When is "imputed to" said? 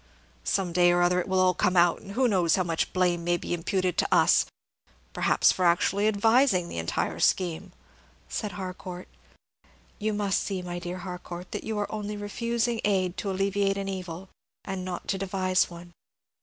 3.53-4.11